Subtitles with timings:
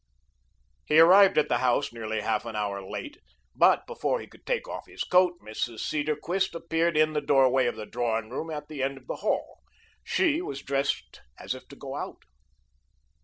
[0.87, 3.19] He arrived at the house nearly half an hour late,
[3.55, 5.81] but before he could take off his overcoat, Mrs.
[5.81, 9.59] Cedarquist appeared in the doorway of the drawing room at the end of the hall.
[10.03, 12.23] She was dressed as if to go out.